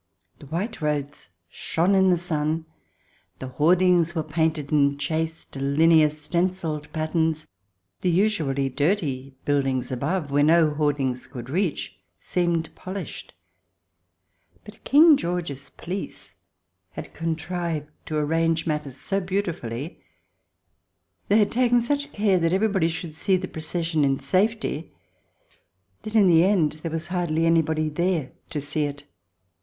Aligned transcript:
The 0.39 0.47
white 0.47 0.81
roads 0.81 1.29
shone 1.47 1.93
in 1.93 2.09
the 2.09 2.17
sun; 2.17 2.65
the 3.37 3.49
hoardings 3.49 4.15
were 4.15 4.23
painted 4.23 4.71
in 4.71 4.97
chaste 4.97 5.55
linear 5.55 6.09
sten 6.09 6.49
cilled 6.49 6.91
patterns; 6.91 7.45
the 8.01 8.09
usually 8.09 8.67
dirty 8.67 9.35
buildings 9.45 9.91
above, 9.91 10.31
where 10.31 10.41
no 10.43 10.71
hoardings 10.73 11.27
could 11.27 11.51
reach, 11.51 11.99
seemed 12.19 12.73
polished, 12.73 13.35
but 14.65 14.83
King 14.83 15.17
George's 15.17 15.69
police 15.69 16.33
had 16.93 17.13
contrived 17.13 17.91
to 18.07 18.17
arrange 18.17 18.65
matters 18.65 18.97
so 18.97 19.19
beautifully; 19.21 19.99
they 21.27 21.37
had 21.37 21.51
taken 21.51 21.79
such 21.79 22.11
care 22.11 22.39
that 22.39 22.53
everybody 22.53 22.87
should 22.87 23.13
see 23.13 23.37
the 23.37 23.47
Procession 23.47 24.03
in 24.03 24.17
safety 24.17 24.91
that 26.01 26.15
in 26.15 26.25
the 26.25 26.43
end 26.43 26.71
there 26.81 26.89
was 26.89 27.09
hardly 27.09 27.45
anybody 27.45 27.87
there 27.87 28.31
to 28.49 28.59
see 28.59 28.85
it! 28.85 29.03